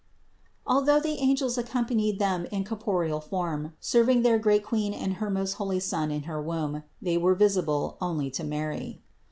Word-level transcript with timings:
Although 0.65 0.99
the 0.99 1.19
angels 1.19 1.59
accompanied 1.59 2.17
them 2.17 2.47
in 2.49 2.63
cor 2.63 2.75
poreal 3.05 3.21
form, 3.21 3.73
serving 3.79 4.23
their 4.23 4.39
great 4.39 4.63
Queen 4.65 4.95
and 4.95 5.17
her 5.21 5.29
most 5.29 5.53
holy 5.61 5.79
Son 5.79 6.09
in 6.09 6.23
her 6.23 6.41
womb, 6.41 6.81
they 6.99 7.19
were 7.19 7.35
visible 7.35 7.99
only 8.01 8.31
to 8.31 8.43
Mary. 8.43 9.03